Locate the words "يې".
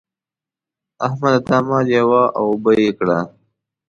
2.81-2.89